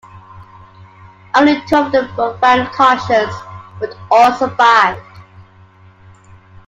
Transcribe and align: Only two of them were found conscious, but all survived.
Only 1.35 1.61
two 1.67 1.75
of 1.75 1.91
them 1.91 2.09
were 2.17 2.35
found 2.39 2.73
conscious, 2.73 3.31
but 3.79 3.95
all 4.09 4.33
survived. 4.35 4.99